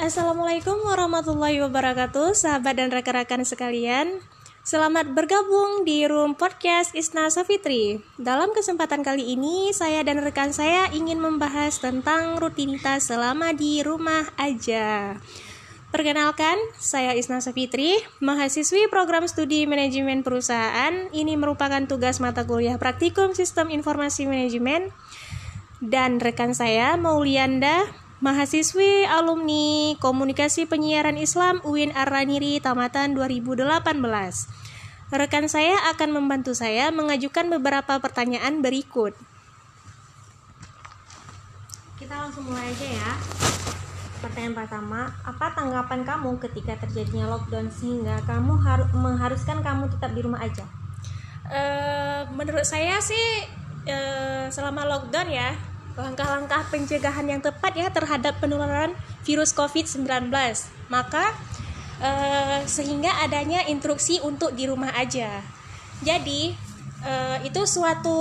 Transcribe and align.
Assalamualaikum 0.00 0.80
warahmatullahi 0.80 1.60
wabarakatuh, 1.60 2.32
sahabat 2.32 2.80
dan 2.80 2.88
rekan-rekan 2.88 3.44
sekalian. 3.44 4.24
Selamat 4.64 5.12
bergabung 5.12 5.84
di 5.84 6.08
Room 6.08 6.32
Podcast 6.32 6.96
Isna 6.96 7.28
Safitri. 7.28 8.00
Dalam 8.16 8.56
kesempatan 8.56 9.04
kali 9.04 9.36
ini, 9.36 9.76
saya 9.76 10.00
dan 10.00 10.24
rekan 10.24 10.56
saya 10.56 10.88
ingin 10.96 11.20
membahas 11.20 11.84
tentang 11.84 12.40
rutinitas 12.40 13.12
selama 13.12 13.52
di 13.52 13.84
rumah 13.84 14.24
aja. 14.40 15.20
Perkenalkan, 15.92 16.56
saya 16.80 17.12
Isna 17.12 17.44
Safitri, 17.44 18.00
mahasiswi 18.24 18.88
program 18.88 19.28
studi 19.28 19.68
manajemen 19.68 20.24
perusahaan. 20.24 21.12
Ini 21.12 21.36
merupakan 21.36 21.84
tugas 21.84 22.24
mata 22.24 22.48
kuliah 22.48 22.80
praktikum 22.80 23.36
sistem 23.36 23.68
informasi 23.68 24.24
manajemen. 24.24 24.96
Dan 25.84 26.24
rekan 26.24 26.56
saya, 26.56 26.96
Maulianda, 26.96 27.84
mahasiswi 28.20 29.08
alumni 29.08 29.96
Komunikasi 29.96 30.68
Penyiaran 30.68 31.16
Islam 31.16 31.64
UIN 31.64 31.96
Ar-Raniri 31.96 32.60
tamatan 32.60 33.16
2018. 33.16 33.64
Rekan 35.10 35.48
saya 35.48 35.74
akan 35.90 36.10
membantu 36.12 36.52
saya 36.52 36.92
mengajukan 36.92 37.48
beberapa 37.48 37.96
pertanyaan 37.98 38.60
berikut. 38.60 39.16
Kita 41.96 42.28
langsung 42.28 42.44
mulai 42.44 42.70
aja 42.70 42.86
ya. 42.92 43.10
Pertanyaan 44.20 44.52
pertama, 44.52 45.08
apa 45.24 45.56
tanggapan 45.56 46.04
kamu 46.04 46.36
ketika 46.44 46.76
terjadinya 46.76 47.24
lockdown 47.32 47.72
sehingga 47.72 48.20
kamu 48.28 48.52
harus 48.60 48.88
mengharuskan 48.92 49.64
kamu 49.64 49.88
tetap 49.96 50.12
di 50.12 50.20
rumah 50.20 50.44
aja? 50.44 50.68
Uh, 51.48 52.28
menurut 52.36 52.68
saya 52.68 53.00
sih 53.00 53.48
uh, 53.88 54.46
selama 54.52 54.84
lockdown 54.86 55.26
ya 55.32 55.69
langkah-langkah 55.98 56.70
pencegahan 56.70 57.26
yang 57.26 57.40
tepat 57.42 57.72
ya 57.74 57.88
terhadap 57.90 58.38
penularan 58.38 58.94
virus 59.26 59.50
COVID-19. 59.54 60.30
Maka 60.90 61.34
uh, 62.00 62.60
sehingga 62.66 63.10
adanya 63.22 63.66
instruksi 63.68 64.18
untuk 64.22 64.56
di 64.56 64.66
rumah 64.66 64.90
aja. 64.96 65.42
Jadi 66.00 66.56
uh, 67.04 67.38
itu 67.44 67.62
suatu 67.68 68.18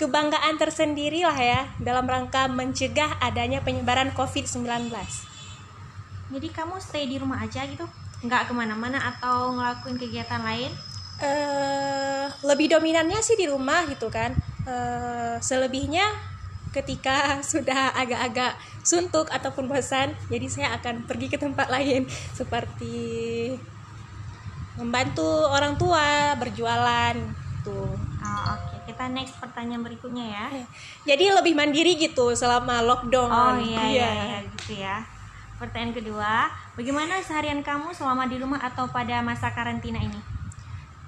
kebanggaan 0.00 0.56
tersendiri 0.56 1.22
lah 1.24 1.36
ya 1.36 1.60
dalam 1.78 2.08
rangka 2.08 2.48
mencegah 2.48 3.20
adanya 3.20 3.60
penyebaran 3.60 4.10
COVID-19. 4.16 4.90
Jadi 6.32 6.48
kamu 6.48 6.80
stay 6.80 7.04
di 7.04 7.20
rumah 7.20 7.44
aja 7.44 7.68
gitu? 7.68 7.84
Nggak 8.24 8.48
ke 8.48 8.52
mana-mana 8.56 8.96
atau 9.12 9.52
ngelakuin 9.52 10.00
kegiatan 10.00 10.40
lain? 10.40 10.72
Uh, 11.22 12.26
lebih 12.48 12.72
dominannya 12.72 13.20
sih 13.20 13.36
di 13.36 13.46
rumah 13.46 13.84
gitu 13.86 14.08
kan. 14.08 14.32
Uh, 14.62 15.36
selebihnya 15.42 16.31
ketika 16.72 17.36
sudah 17.52 17.94
agak-agak 17.94 18.56
suntuk 18.82 19.30
ataupun 19.30 19.70
bosan 19.70 20.16
jadi 20.26 20.46
saya 20.50 20.68
akan 20.80 21.06
pergi 21.06 21.30
ke 21.30 21.38
tempat 21.38 21.68
lain. 21.68 22.08
Seperti 22.34 23.52
membantu 24.80 25.46
orang 25.52 25.76
tua 25.76 26.34
berjualan 26.40 27.14
tuh. 27.62 27.92
Oh, 28.22 28.42
oke. 28.56 28.58
Okay. 28.58 28.78
kita 28.92 29.04
next 29.14 29.38
pertanyaan 29.38 29.86
berikutnya 29.86 30.26
ya. 30.26 30.44
Eh, 30.58 30.66
jadi 31.06 31.30
lebih 31.38 31.54
mandiri 31.54 31.94
gitu 31.94 32.34
selama 32.34 32.82
lockdown. 32.82 33.30
Oh 33.30 33.56
iya 33.62 33.82
iya, 33.86 33.86
iya, 33.88 34.10
iya 34.10 34.38
gitu 34.42 34.72
ya. 34.82 34.96
Pertanyaan 35.60 35.94
kedua 35.94 36.50
bagaimana 36.74 37.22
seharian 37.22 37.62
kamu 37.62 37.94
selama 37.94 38.26
di 38.26 38.42
rumah 38.42 38.58
atau 38.58 38.90
pada 38.90 39.22
masa 39.22 39.54
karantina 39.54 40.02
ini? 40.02 40.18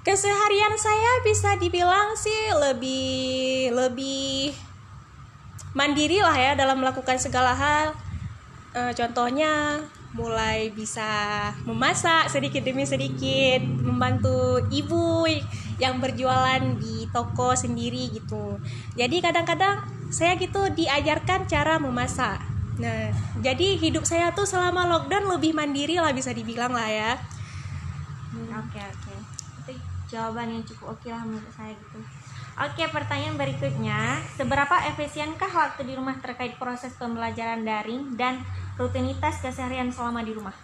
Keseharian 0.05 0.77
saya 0.77 1.11
bisa 1.25 1.57
dibilang 1.57 2.13
sih 2.13 2.53
lebih 2.53 3.73
lebih 3.73 4.53
mandiri 5.75 6.23
lah 6.23 6.33
ya 6.33 6.51
dalam 6.55 6.79
melakukan 6.79 7.19
segala 7.19 7.51
hal. 7.51 7.93
E, 8.71 8.95
contohnya 8.95 9.83
mulai 10.15 10.71
bisa 10.71 11.51
memasak 11.67 12.31
sedikit 12.31 12.63
demi 12.63 12.87
sedikit 12.87 13.59
membantu 13.61 14.63
ibu 14.71 15.27
yang 15.75 15.99
berjualan 15.99 16.63
di 16.79 17.05
toko 17.11 17.51
sendiri 17.51 18.15
gitu. 18.15 18.55
Jadi 18.95 19.19
kadang-kadang 19.19 19.83
saya 20.07 20.39
gitu 20.39 20.71
diajarkan 20.71 21.51
cara 21.51 21.75
memasak. 21.75 22.39
Nah 22.79 23.11
jadi 23.43 23.75
hidup 23.75 24.07
saya 24.07 24.31
tuh 24.31 24.47
selama 24.47 24.87
lockdown 24.87 25.27
lebih 25.35 25.51
mandiri 25.51 25.99
lah 25.99 26.15
bisa 26.15 26.31
dibilang 26.31 26.71
lah 26.71 26.87
ya. 26.87 27.11
Oke 28.55 28.79
oke 28.79 29.44
itu 29.63 29.71
jawaban 30.11 30.51
yang 30.51 30.63
cukup 30.67 30.97
oke 30.97 31.01
okay 31.03 31.11
lah 31.15 31.23
menurut 31.23 31.53
saya 31.53 31.73
gitu 31.73 31.99
Oke, 32.55 32.87
pertanyaan 32.87 33.35
berikutnya, 33.35 34.23
seberapa 34.39 34.79
efisienkah 34.87 35.51
waktu 35.51 35.91
di 35.91 35.93
rumah 35.99 36.15
terkait 36.23 36.55
proses 36.55 36.95
pembelajaran 36.95 37.67
daring 37.67 38.15
dan 38.15 38.39
rutinitas 38.79 39.43
keseharian 39.43 39.91
selama 39.91 40.23
di 40.23 40.31
rumah? 40.31 40.55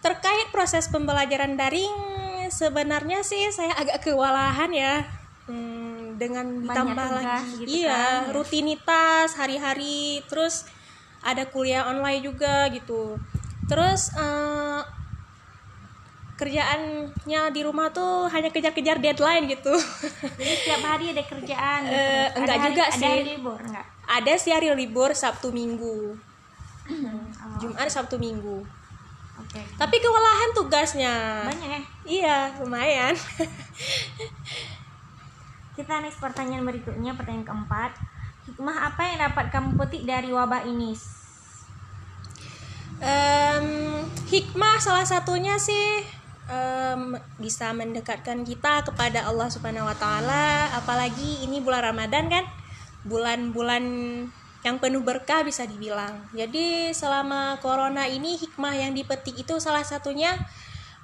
Terkait 0.00 0.48
proses 0.56 0.88
pembelajaran 0.88 1.60
daring, 1.60 1.92
sebenarnya 2.48 3.20
sih 3.20 3.52
saya 3.52 3.76
agak 3.76 4.08
kewalahan 4.08 4.72
ya. 4.72 5.04
Hmm, 5.44 5.94
dengan 6.16 6.62
ditambah 6.64 7.08
lagi 7.20 7.44
gitu 7.60 7.84
iya 7.84 8.24
kan, 8.24 8.32
rutinitas 8.32 9.36
hari-hari 9.36 10.24
terus 10.30 10.64
ada 11.20 11.44
kuliah 11.48 11.88
online 11.88 12.24
juga 12.24 12.68
gitu 12.72 13.20
terus 13.68 14.12
uh, 14.16 14.80
kerjaannya 16.34 17.42
di 17.54 17.60
rumah 17.62 17.94
tuh 17.94 18.26
hanya 18.26 18.50
kejar-kejar 18.50 18.98
deadline 18.98 19.46
gitu. 19.46 19.70
Jadi 20.40 20.52
setiap 20.58 20.82
hari 20.82 21.14
ada 21.14 21.22
kerjaan. 21.22 21.80
Gitu. 21.86 21.94
Uh, 21.94 22.26
enggak 22.42 22.56
ada 22.58 22.66
juga 22.66 22.84
hari, 22.90 22.98
sih. 22.98 23.06
Ada 23.06 23.14
hari 23.14 23.24
libur 23.38 23.60
enggak? 23.62 23.86
Ada 24.04 24.32
sih 24.38 24.52
hari 24.52 24.68
libur 24.74 25.10
Sabtu 25.14 25.48
Minggu. 25.54 26.18
oh. 26.90 27.58
Jumat 27.62 27.86
Sabtu 27.86 28.18
Minggu. 28.18 28.66
Oke. 29.34 29.58
Okay. 29.58 29.64
Tapi 29.78 29.96
kewalahan 30.02 30.50
tugasnya. 30.54 31.14
Banyak 31.46 31.70
ya? 31.70 31.82
Iya, 32.04 32.36
lumayan. 32.62 33.14
Kita 35.74 35.98
next 36.02 36.22
pertanyaan 36.22 36.66
berikutnya, 36.66 37.18
pertanyaan 37.18 37.46
keempat. 37.46 37.92
Hikmah 38.46 38.76
apa 38.92 39.02
yang 39.10 39.18
dapat 39.26 39.50
kamu 39.50 39.74
petik 39.74 40.06
dari 40.06 40.30
wabah 40.30 40.62
ini? 40.66 40.94
Um, 43.02 43.66
hikmah 44.30 44.78
salah 44.78 45.02
satunya 45.02 45.58
sih 45.58 46.06
bisa 47.44 47.76
mendekatkan 47.76 48.40
kita 48.48 48.88
kepada 48.88 49.28
Allah 49.28 49.52
Subhanahu 49.52 49.84
wa 49.84 49.92
taala 50.00 50.72
apalagi 50.72 51.44
ini 51.44 51.60
bulan 51.60 51.92
Ramadan 51.92 52.32
kan 52.32 52.48
bulan-bulan 53.04 53.84
yang 54.64 54.80
penuh 54.80 55.04
berkah 55.04 55.44
bisa 55.44 55.68
dibilang. 55.68 56.24
Jadi 56.32 56.88
selama 56.96 57.60
corona 57.60 58.08
ini 58.08 58.40
hikmah 58.40 58.72
yang 58.72 58.96
dipetik 58.96 59.36
itu 59.36 59.60
salah 59.60 59.84
satunya 59.84 60.32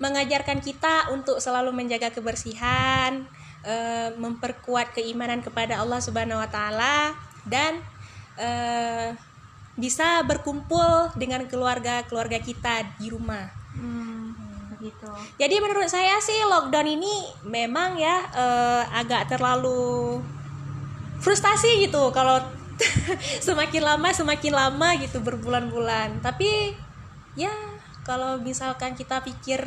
mengajarkan 0.00 0.64
kita 0.64 1.12
untuk 1.12 1.44
selalu 1.44 1.76
menjaga 1.76 2.08
kebersihan, 2.08 3.28
e, 3.60 3.74
memperkuat 4.16 4.96
keimanan 4.96 5.44
kepada 5.44 5.76
Allah 5.76 6.00
Subhanahu 6.00 6.40
wa 6.40 6.48
taala 6.48 7.12
dan 7.44 7.84
e, 8.40 8.48
bisa 9.76 10.24
berkumpul 10.24 11.12
dengan 11.20 11.44
keluarga-keluarga 11.44 12.40
kita 12.40 12.96
di 12.96 13.12
rumah. 13.12 13.52
Hmm 13.76 14.29
gitu. 14.80 15.10
Jadi 15.36 15.54
menurut 15.60 15.86
saya 15.86 16.16
sih 16.18 16.40
lockdown 16.48 16.88
ini 16.88 17.14
memang 17.44 18.00
ya 18.00 18.26
uh, 18.32 18.82
agak 18.96 19.30
terlalu 19.30 20.18
frustasi 21.20 21.86
gitu 21.86 22.08
kalau 22.10 22.40
semakin 23.46 23.84
lama 23.84 24.08
semakin 24.10 24.52
lama 24.56 24.88
gitu 24.98 25.20
berbulan-bulan. 25.20 26.24
Tapi 26.24 26.74
ya 27.36 27.52
kalau 28.02 28.40
misalkan 28.40 28.96
kita 28.96 29.20
pikir 29.20 29.60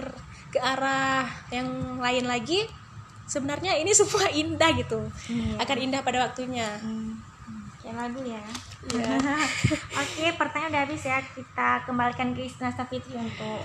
ke 0.53 0.59
arah 0.61 1.25
yang 1.49 1.97
lain 2.01 2.29
lagi 2.29 2.65
sebenarnya 3.25 3.77
ini 3.79 3.91
semua 3.99 4.27
indah 4.33 4.71
gitu. 4.77 4.99
Hmm. 5.29 5.55
Akan 5.61 5.77
indah 5.79 6.01
pada 6.01 6.25
waktunya. 6.27 6.67
Hmm. 6.81 7.17
Kayak 7.83 7.95
lagu 7.99 8.21
ya. 8.23 8.43
Yeah. 8.95 9.43
Oke, 10.01 10.25
pertanyaan 10.39 10.71
udah 10.71 10.83
habis 10.87 11.03
ya. 11.03 11.19
Kita 11.19 11.83
kembalikan 11.83 12.31
ke 12.31 12.47
Isna 12.47 12.71
Fitri 12.71 13.15
untuk 13.19 13.59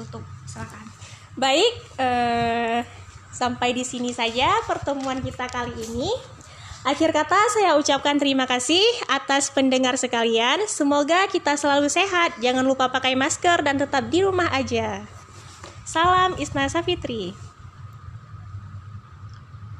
tutup 0.00 0.24
silakan 0.48 0.88
baik 1.36 1.72
eh, 2.00 2.80
sampai 3.30 3.76
di 3.76 3.84
sini 3.84 4.10
saja 4.10 4.50
pertemuan 4.64 5.20
kita 5.20 5.46
kali 5.46 5.76
ini 5.76 6.10
Akhir 6.80 7.12
kata 7.12 7.36
saya 7.52 7.76
ucapkan 7.76 8.16
terima 8.16 8.48
kasih 8.48 8.80
atas 9.12 9.52
pendengar 9.52 10.00
sekalian. 10.00 10.64
Semoga 10.64 11.28
kita 11.28 11.52
selalu 11.52 11.92
sehat. 11.92 12.40
Jangan 12.40 12.64
lupa 12.64 12.88
pakai 12.88 13.12
masker 13.20 13.60
dan 13.60 13.76
tetap 13.76 14.08
di 14.08 14.24
rumah 14.24 14.48
aja. 14.48 15.04
Salam 15.84 16.40
Isna 16.40 16.72
Safitri. 16.72 17.49